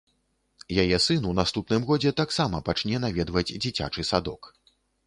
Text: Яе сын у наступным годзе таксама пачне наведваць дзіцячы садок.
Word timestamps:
Яе 0.83 0.97
сын 1.07 1.27
у 1.31 1.35
наступным 1.41 1.85
годзе 1.91 2.15
таксама 2.25 2.65
пачне 2.71 3.05
наведваць 3.07 3.49
дзіцячы 3.63 4.11
садок. 4.13 4.55